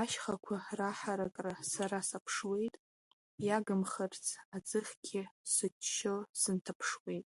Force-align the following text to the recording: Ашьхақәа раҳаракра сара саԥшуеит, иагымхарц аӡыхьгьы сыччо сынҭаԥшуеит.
Ашьхақәа 0.00 0.56
раҳаракра 0.78 1.54
сара 1.72 1.98
саԥшуеит, 2.08 2.74
иагымхарц 3.46 4.24
аӡыхьгьы 4.56 5.22
сыччо 5.52 6.16
сынҭаԥшуеит. 6.40 7.26